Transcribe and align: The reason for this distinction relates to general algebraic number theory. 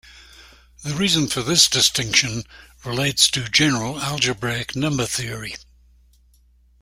The 0.83 0.95
reason 0.95 1.27
for 1.27 1.43
this 1.43 1.69
distinction 1.69 2.45
relates 2.83 3.29
to 3.29 3.47
general 3.47 4.01
algebraic 4.01 4.75
number 4.75 5.05
theory. 5.05 5.57